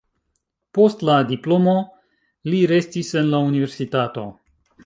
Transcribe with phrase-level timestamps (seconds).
[0.77, 1.75] Post la diplomo
[2.51, 4.29] li restis en la universitato.